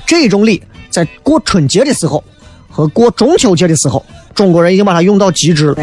[0.08, 2.24] 这种礼在过春节的时候
[2.68, 5.76] 和过中秋节的时候，中国人已经把它用到极致了。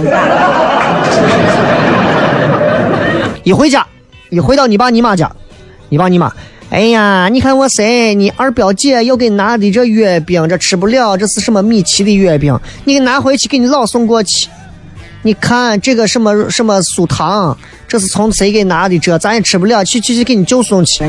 [3.46, 3.86] 一回家，
[4.28, 5.30] 一回到你爸你妈家，
[5.88, 6.32] 你爸你妈，
[6.68, 8.12] 哎呀，你看我谁？
[8.12, 12.58] 你二表姐又给拿的这月饼，这吃不了，这是什么米奇的月饼？
[12.82, 14.48] 你给拿回去给你姥送过去。
[15.22, 17.56] 你看这个什么什么酥糖，
[17.86, 18.98] 这是从谁给拿的？
[18.98, 21.04] 这咱也吃不了，去去去，给你舅送去。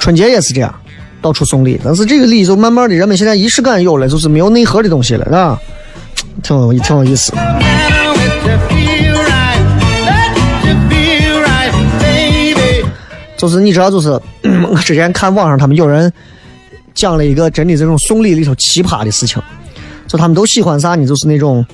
[0.00, 0.74] 春节也是这样，
[1.22, 1.80] 到处送礼。
[1.84, 5.56] 但是这个礼就慢慢的，人们现在仪式感有了，就是没有内核的东西了，是吧？
[6.42, 7.32] 挺有挺有意思。
[13.36, 14.10] 就是你知道，就是
[14.70, 16.12] 我之前看网上他们有人
[16.94, 19.42] 讲了一个真的这种送礼里头奇葩的事情。
[20.06, 21.06] 就他们都喜欢啥呢？
[21.06, 21.64] 就是那种，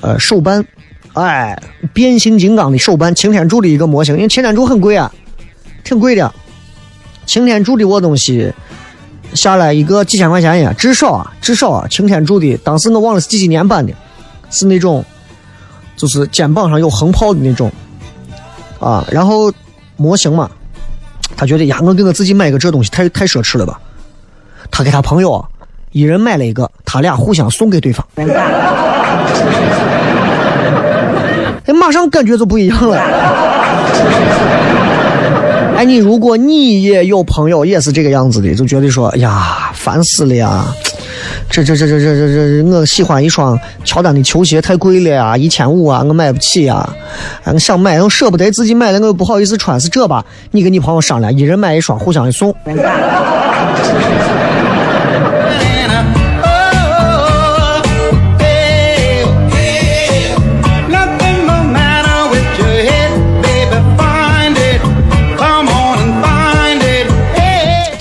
[0.00, 0.64] 呃，手办，
[1.12, 1.56] 哎，
[1.92, 5.12] 变形金刚的手办，擎天柱的一个模型，因为擎天柱很贵啊，
[5.84, 6.34] 挺贵的。
[7.26, 8.50] 擎天柱的我东西
[9.34, 13.92] 下来一个几千块钱呀，至少啊，至少啊，擎天柱的，当时我忘了是几几年版的，
[14.50, 15.04] 是那种，
[16.02, 17.70] 就是肩膀上有横炮的那种，
[18.80, 19.52] 啊，然后
[19.96, 20.50] 模型嘛，
[21.36, 23.80] 他觉得呀，我给我自己买个这东西太太奢侈了吧，
[24.68, 25.46] 他给他朋友。
[25.92, 28.04] 一人买了一个，他俩互相送给对方，
[31.66, 32.98] 哎，马上感觉就不一样了。
[35.76, 40.66] 哎，你如果你也有朋友也是这个样子的，就觉得说，哎呀，烦死了呀！
[41.50, 46.76] 这这这这这这这，我喜欢一双乔丹的球鞋，太贵了呀，一千五啊，我买不起呀。
[47.44, 50.24] 啊，我想买，我舍不得自己买了，我又不好意思穿，是这吧？
[50.50, 52.54] 你跟你朋友商量，一人买一双，互相一送。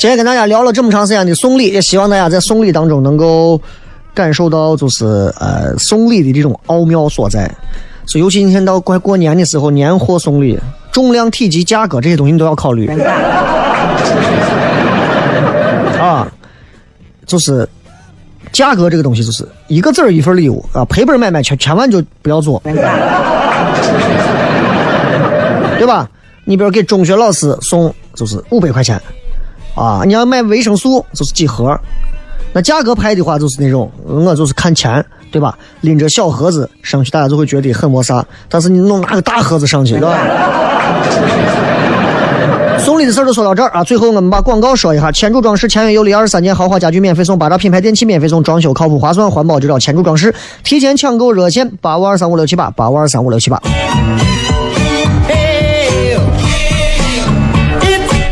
[0.02, 3.62] 今天跟大家聊了这么长时间的送礼，也希望大家在送礼当中能够
[4.16, 5.06] 感受到，就是
[5.40, 7.48] 呃送礼的这种奥妙所在。
[8.08, 10.60] 所以，尤其你看到快过年的时候，年货送礼，
[10.92, 12.88] 重量、体积、价格这些东西你都要考虑。
[16.02, 16.28] 啊，
[17.28, 17.70] 就是
[18.52, 22.60] 价格这个东西，就是一个字儿一份礼物啊，赔本买卖千千万就不要做，
[25.78, 26.10] 对吧？
[26.44, 29.00] 你比如给中学老师送，就是五百块钱。
[29.76, 31.78] 啊，你要买维生素就是几盒，
[32.54, 35.58] 那价格拍的话就是那种，我就是看钱，对吧？
[35.82, 38.24] 拎着小盒子上去，大家就会觉得很没啥。
[38.50, 40.18] 但是你弄拿个大盒子上去，对吧？
[42.80, 43.84] 送礼的事儿就说到这儿啊。
[43.84, 50.34] 最后我们把广告说一下：千柱装饰签约有礼二十三件豪华家具免费送，八大品牌电器免费送，装修靠谱划算环保就找千柱装饰。
[50.64, 53.62] 提前抢购热线：八五二三五六七八，八五二三五六七八。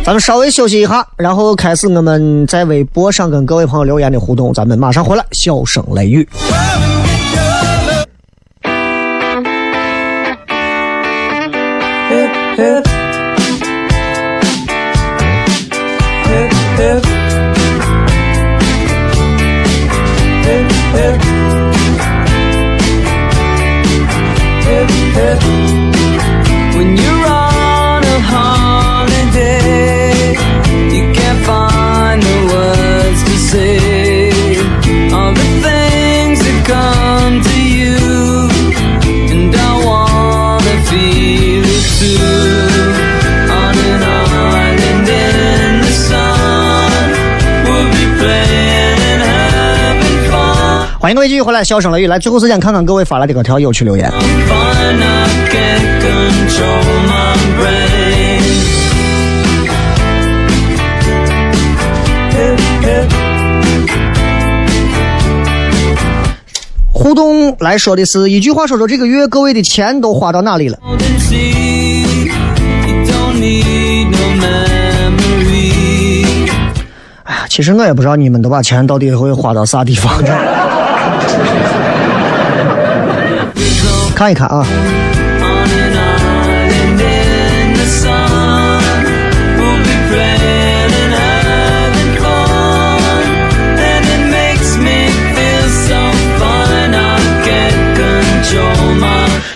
[0.09, 4.51] 咱们稍微休息一下，然后开始我们在微博上跟各位朋友留言的互动。
[4.51, 6.27] 咱们马上回来，笑声雷雨。
[51.01, 54.11] 欢迎各位继续回来，笑声雷雨来，最后时间看看各位发来的各条有趣留言。
[66.91, 70.77] 互动来说的是一句话，说说这个月各位的钱都花到哪里了？
[77.23, 80.21] 哎呀，其实我也不知道你们都把钱到底会花到啥地方。
[84.15, 84.65] 看一看啊。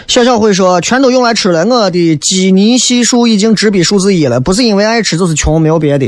[0.08, 6.08] 小小会说：“全都用来吃了，我的基尼系数已经直逼数字一了，不是因为爱吃，就是穷，没有别的。”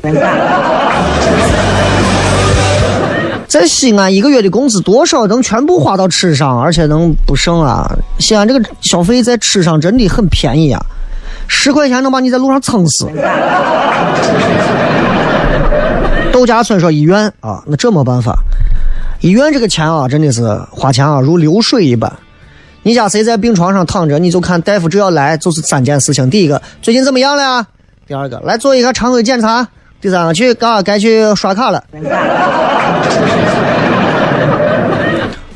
[3.48, 7.90] 在西安一个月的工资多少能全部花到吃上，而且能不剩啊？
[8.20, 10.84] 西安这个消费在吃上真的很便宜啊，
[11.48, 13.08] 十块钱能把你在路上撑死。
[16.34, 18.36] 窦家村说医院啊，那这没办法，
[19.22, 22.12] 医院这个钱啊，真的是花钱啊如流水一般。
[22.84, 27.66] 你家谁在病床上躺着，你就看大夫只要来就是三件事情：第一个，最近怎么样了呀？
[28.06, 29.68] 第二个，来做一个常规检查。
[30.06, 31.84] 第三个去嘎该去刷卡了。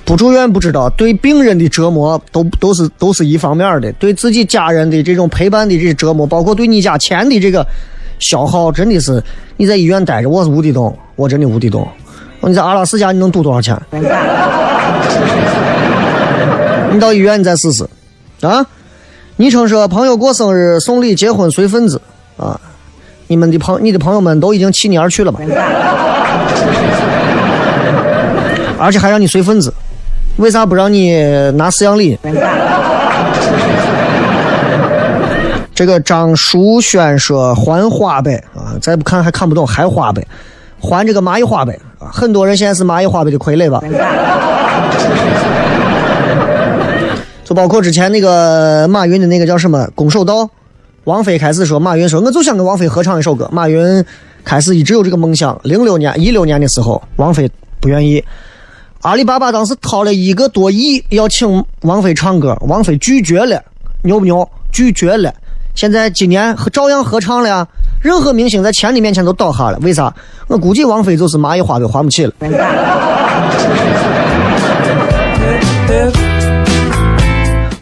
[0.04, 7.64] 不住院不知道，对病人的折磨都都是都是一方面的，对自己家人的这种陪伴的这折磨，包括对你家钱的这个
[8.18, 9.24] 消耗，真的是
[9.56, 11.88] 你在医院待着，我是无底洞，我真的无底洞。
[12.41, 13.80] 你在阿拉斯加你能赌多少钱？
[16.91, 17.88] 你到医院你再试试
[18.41, 18.66] 啊！
[19.38, 22.02] 昵称说朋友过生日送礼结婚随份子
[22.36, 22.60] 啊。
[23.30, 25.40] 你们的朋，你的朋友们都已经弃你而去了吧？
[28.80, 29.72] 而且还让你随份子，
[30.38, 31.14] 为啥不让你
[31.52, 32.18] 拿饲养礼？
[35.76, 40.26] 这个张淑轩说还花呗啊，再不看还看不懂，还花呗，
[40.82, 42.10] 还这个蚂蚁花呗啊！
[42.12, 43.80] 很多人现在是蚂蚁花呗的傀儡吧？
[47.46, 50.50] 就包括之前那个马云的那个叫什么攻守道。
[51.10, 53.49] 王菲开始说，马云说，我就想跟王菲合唱一首歌。
[53.51, 54.05] 马云
[54.45, 55.60] 开始一直有这个梦想。
[55.64, 57.49] 零六年、一六年的时候，王菲
[57.80, 58.24] 不愿意。
[59.01, 63.60] 阿里巴巴当时掏了一个多亿要请王菲唱歌，王菲拒绝了，
[64.03, 64.47] 牛不牛？
[64.72, 65.34] 拒绝了。
[65.74, 67.68] 现在今年照样合唱了呀。
[68.03, 69.80] 任何明星在钱的面前都倒下了。
[69.82, 70.14] 为啥？
[70.45, 72.32] 我估计王菲就是蚂蚁花呗还不起了。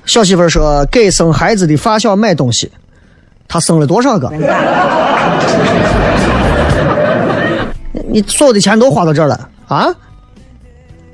[0.06, 2.72] 小媳妇说给生孩子的发小买东西，
[3.48, 4.32] 他生了多少个？
[8.10, 9.88] 你所有的钱都花到这儿了啊？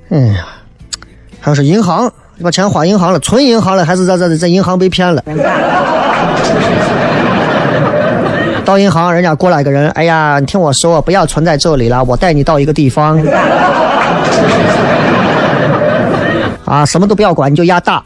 [0.09, 0.45] 哎呀，
[1.41, 5.23] 还有是银行，你把钱花银行了，存银行了，还是在在在银行被骗了？
[8.63, 13.19] 到银行，人家过来一个人，哎呀，你听我说，不要存在这里了，我带你到一个地方。
[16.65, 18.03] 啊，什么都不要管，你就压大。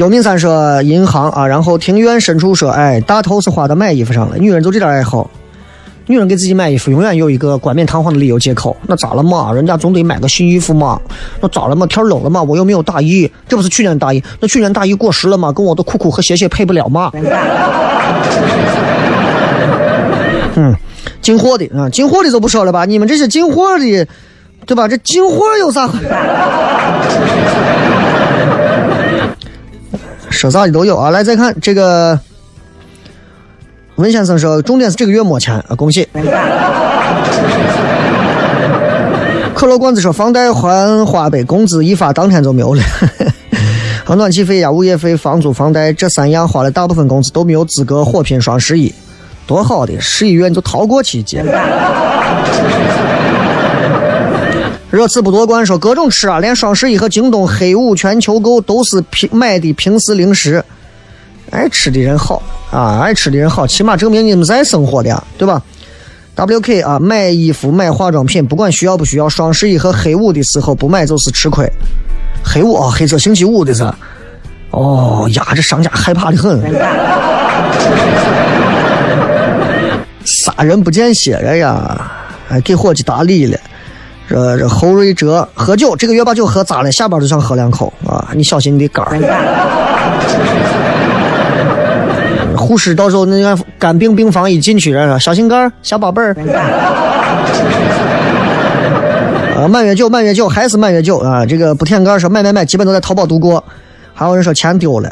[0.00, 4.38] 有名三说银行啊，然后庭院深处说，哎，大头是花到买衣服上了。
[4.38, 5.28] 女人就这点爱好，
[6.06, 8.74] 女人给自己买衣服，永远有一个冠冕堂皇的理由借口。
[8.86, 9.52] 那咋了嘛？
[9.52, 10.98] 人家总得买个新衣服嘛。
[11.42, 11.86] 那咋了嘛？
[11.86, 12.42] 天冷了嘛？
[12.42, 14.24] 我又没有大衣，这不是去年大衣？
[14.40, 15.52] 那去年大衣过时了嘛？
[15.52, 17.10] 跟我的裤裤和鞋鞋配不了嘛？
[20.56, 20.74] 嗯，
[21.20, 22.86] 进货的啊，进货的就不说了吧？
[22.86, 24.08] 你们这些进货的。
[24.66, 24.88] 对吧？
[24.88, 25.86] 这进货有啥？
[30.30, 31.10] 说啥的都有啊！
[31.10, 32.18] 来，再看这个，
[33.96, 36.08] 文先生说，重点是这个月没钱啊，恭喜。
[39.54, 42.82] 可乐罐子说，房贷还花呗，工资一发当天就没有了。
[44.04, 48.92] 和暖气费呀、物业费、房租、房贷这三样花了大部分工资都没有资格火拼双十一，
[49.46, 51.44] 多好的十一月你就逃过去节。
[54.90, 60.64] 热刺不夺冠，说各种吃啊，连双十一和京东黑五全球购都是平买的平时零食。
[61.50, 65.62] 爱吃的人好啊，爱吃的人好，起码证明你们是爱生活的呀，对吧
[66.34, 71.70] ？WK 啊，买衣服买化妆品，不管需要不需要，双十一和黑五的时候不买就是吃亏。
[72.44, 73.88] 黑五啊，黑色星期五的是。
[74.72, 76.60] 哦呀，这商家害怕的很。
[80.24, 82.10] 杀人不见血了呀！
[82.48, 83.56] 还，给伙计打理了。
[84.30, 88.28] 这这侯瑞哲喝酒，这个月把酒喝砸了，下班就想喝两口啊！
[88.32, 89.18] 你小心你的肝儿。
[92.56, 96.32] 护士到时候那个肝病病房一进去，人说小心肝儿，小宝贝儿。
[99.58, 101.44] 啊，满月酒，满月酒，还是满月酒啊！
[101.44, 103.62] 这个不舔盖说买买买，基本都在淘宝度过。
[104.14, 105.10] 还有人说钱丢了。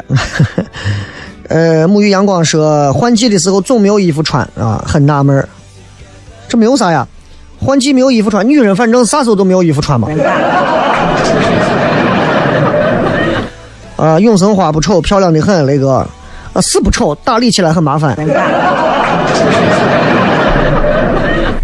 [1.49, 5.49] 呃，沐浴阳光说换季的时候总没有衣服穿啊，很纳闷儿。
[6.47, 7.05] 这没有啥呀？
[7.61, 10.07] 换季没有衣服穿，女人反正啥时候都没有衣服穿嘛。
[13.97, 16.05] 啊，永生花不丑，漂亮的很，雷哥。
[16.53, 18.17] 啊，是不丑，打理起来很麻烦。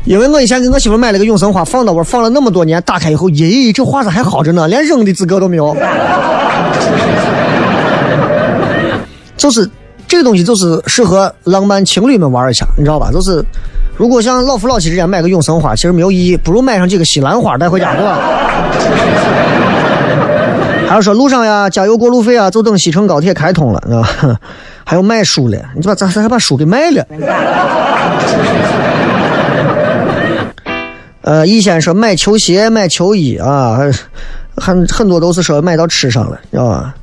[0.03, 5.75] 因为我以前给我媳妇买了个永生花，放到我放了那么多年，打开以后，咦，这花咋还好着呢，连扔的资格都没有。
[9.37, 9.67] 就是
[10.07, 13.09] 这个东西，就是适合浪漫情侣们玩一下，你知道吧？
[13.13, 13.43] 就是。
[13.97, 18.19] 如果像老夫老妻之间买个永生花，其实没有意义，不如买上几个西兰花带回家，对吧？
[20.87, 24.37] 还有说路上呀，加油过路费啊，就等西成高铁开通了，啊？
[24.83, 27.03] 还有卖书了，你把咱咱还把书给卖了。
[31.21, 33.79] 呃，以前说买球鞋、买球衣啊，
[34.57, 36.93] 很很多都是说买到吃上了，知道吧？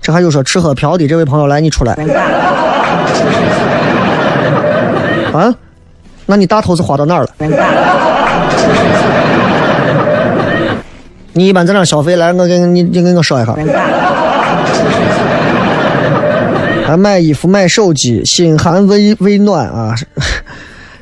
[0.00, 1.92] 这还有说吃喝嫖的，这位朋友来，你出来。
[5.32, 5.54] 啊？
[6.26, 7.30] 那你大头是花到哪儿了？
[11.32, 12.16] 你一般在哪消费？
[12.16, 13.54] 来，我给你，你给我说一下。
[16.86, 19.94] 还买衣服、买手机，心寒胃胃暖啊！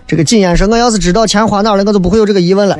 [0.06, 2.78] 这个谨言说，我要是知道钱花哪了，我就不会有这个疑问了。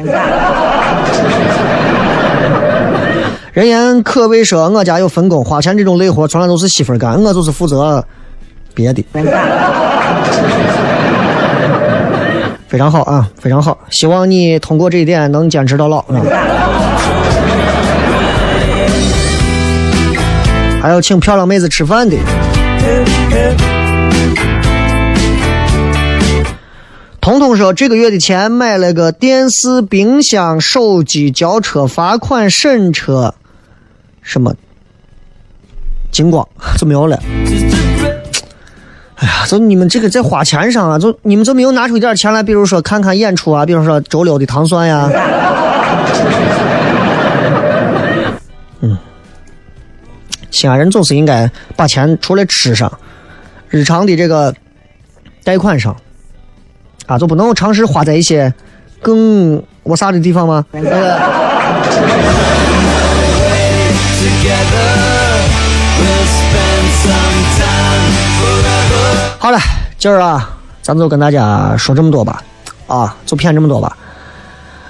[3.52, 8.02] 人言可畏说，我家有分工，花钱这种累活从来都是媳妇干，我就是负责
[8.72, 9.04] 别的。
[12.72, 13.76] 非常好啊，非常好！
[13.90, 16.22] 希望你通过这一点能坚持到老啊！
[20.80, 22.16] 还有请漂亮妹子吃饭的。
[27.20, 33.34] 彤彤说，这个月的钱买了个电视、冰箱、手机、交车、罚款、审车，
[34.22, 34.54] 什么
[36.10, 36.48] 金光
[36.78, 37.22] 就没有了。
[39.22, 45.08] 哎呀，就你们这个在花钱上啊，就你们就没有拿出一点钱来，比如说看看演出啊，比如说周六的糖蒜呀。
[48.80, 48.98] 嗯，
[50.50, 52.92] 西安人总是应该把钱除了吃上，
[53.68, 54.52] 日常的这个
[55.44, 55.96] 贷款上，
[57.06, 58.52] 啊，就不能尝试花在一些
[59.00, 60.66] 更我啥的地方吗？
[69.38, 69.58] 好了，
[69.98, 70.50] 今儿啊，
[70.82, 72.42] 咱就跟大家说这么多吧，
[72.86, 73.96] 啊，就骗这么多吧。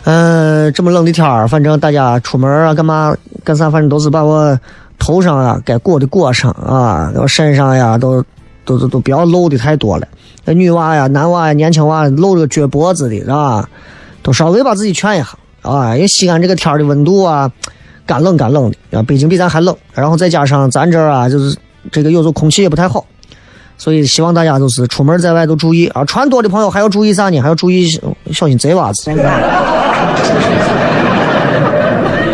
[0.04, 4.58] 嗯、这么冷的天儿，反正大家出门啊，干嘛干啥，反正都是把我
[4.98, 8.22] 头上啊该裹的裹上啊，我身上呀都
[8.64, 10.06] 都都都不要露的太多了。
[10.44, 13.68] 那女娃呀、男娃呀、年轻娃露着撅脖子的，是吧？
[14.22, 15.28] 都稍微把自己劝一下
[15.62, 17.50] 啊，因为西安这个天儿的温度啊，
[18.04, 21.56] 干冷干冷的啊，北京比咱还冷，然后再加上咱这儿啊，就是
[21.90, 23.04] 这个有时候空气也不太好。
[23.78, 27.40] 所以希望大家就是出门在外都注意啊，穿多的朋友还要注意啥呢？
[27.40, 27.88] 还要注意
[28.30, 29.10] 小心贼娃子。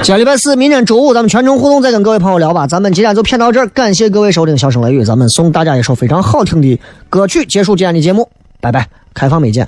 [0.02, 2.66] 今天礼拜四，明天周五咱们全程互动，再跟各位朋友聊吧。
[2.66, 6.78] 咱们今天就骗到这儿，感谢各位收听《笑声雷雨》，咱们送大家一首非常好听的
[7.08, 8.28] 歌曲，结束今天的节目，
[8.60, 9.66] 拜拜，开放美见。